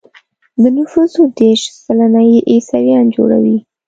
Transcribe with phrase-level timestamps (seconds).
[0.61, 3.57] د نفوسو دېرش سلنه يې عیسویان جوړوي.